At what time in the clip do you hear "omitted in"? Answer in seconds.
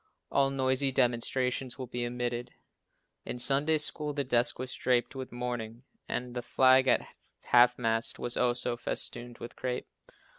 2.07-3.37